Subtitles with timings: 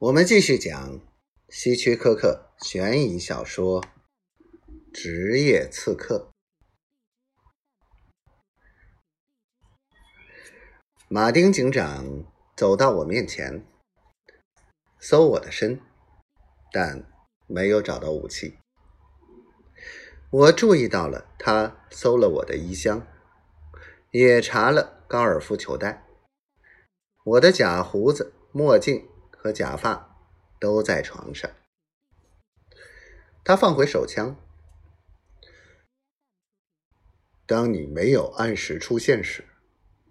[0.00, 0.98] 我们继续讲
[1.50, 3.82] 希区柯克悬疑小说
[4.94, 6.32] 《职业刺客》。
[11.06, 12.24] 马丁警长
[12.56, 13.62] 走到我面前，
[14.98, 15.78] 搜我的身，
[16.72, 17.04] 但
[17.46, 18.56] 没有找到武器。
[20.30, 23.06] 我注意到了，他搜了我的衣箱，
[24.12, 26.06] 也查了高尔夫球袋。
[27.22, 29.06] 我的假胡子、墨镜
[29.42, 30.18] 和假发
[30.58, 31.50] 都在床上。
[33.42, 34.36] 他放回手枪。
[37.46, 39.46] 当你没有按时出现时，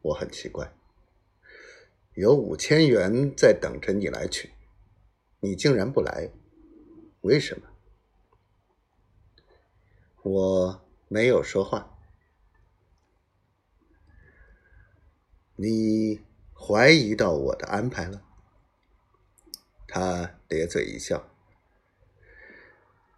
[0.00, 0.72] 我很奇怪。
[2.14, 4.54] 有五千元在等着你来取，
[5.40, 6.32] 你竟然不来，
[7.20, 7.68] 为什么？
[10.22, 11.98] 我没有说话。
[15.56, 16.24] 你
[16.54, 18.24] 怀疑到我的安排了？
[19.88, 21.28] 他咧嘴一笑。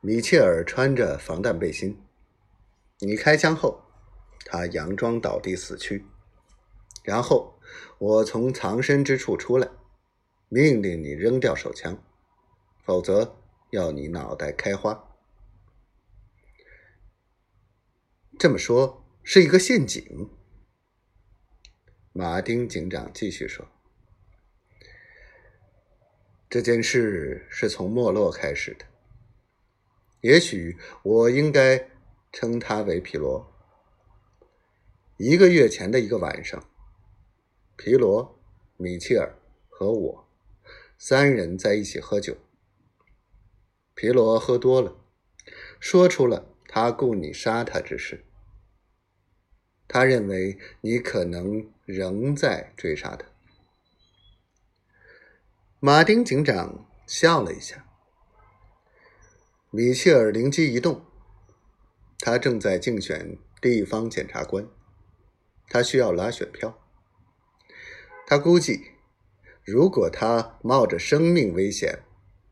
[0.00, 2.00] 米切尔穿着防弹背心，
[3.00, 3.82] 你开枪后，
[4.44, 6.06] 他佯装倒地死去，
[7.04, 7.60] 然后
[7.98, 9.68] 我从藏身之处出来，
[10.48, 12.02] 命令你扔掉手枪，
[12.82, 13.38] 否则
[13.70, 15.08] 要你脑袋开花。
[18.38, 20.30] 这么说是一个陷阱。
[22.12, 23.68] 马丁警长继续说
[26.52, 28.84] ：“这件事是从没落开始的。
[30.20, 31.88] 也许我应该
[32.30, 33.50] 称他为皮罗。
[35.16, 36.68] 一个月前的一个晚上，
[37.76, 38.38] 皮罗、
[38.76, 39.34] 米切尔
[39.70, 40.28] 和我
[40.98, 42.36] 三人在一起喝酒。
[43.94, 44.94] 皮罗喝多了，
[45.80, 48.26] 说出了他雇你杀他之事。”
[49.88, 53.31] 他认为你可能仍在追杀他。
[55.84, 57.84] 马丁警长笑了一下。
[59.72, 61.04] 米切尔灵机一动，
[62.20, 64.68] 他正在竞选地方检察官，
[65.66, 66.78] 他需要拉选票。
[68.28, 68.92] 他估计，
[69.64, 72.04] 如果他冒着生命危险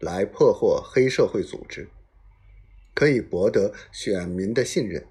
[0.00, 1.92] 来破获黑社会组织，
[2.92, 5.06] 可以博得选民的信任，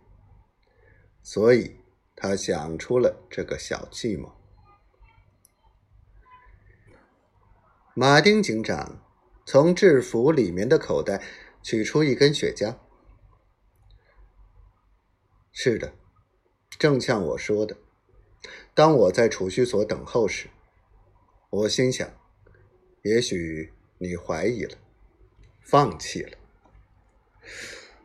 [1.24, 1.78] 所以。
[2.14, 4.41] 他想出了这个小计谋。
[7.94, 9.04] 马丁警长
[9.46, 11.22] 从制服里面的口袋
[11.62, 12.78] 取出一根雪茄。
[15.52, 15.94] 是的，
[16.80, 17.76] 正像我说的，
[18.74, 20.48] 当我在储蓄所等候时，
[21.50, 22.10] 我心想：
[23.02, 24.78] 也许你怀疑了，
[25.62, 26.38] 放弃了。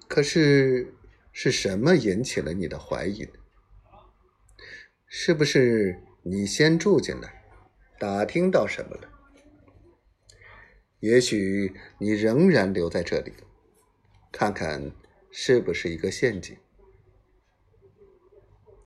[0.09, 0.93] 可是，
[1.31, 3.33] 是什么引起了你的怀疑呢？
[5.07, 7.45] 是不是你先住进来，
[8.01, 9.13] 打听到什么了？
[11.01, 13.33] 也许你仍然留在这里，
[14.33, 14.93] 看看
[15.31, 16.57] 是不是一个陷阱。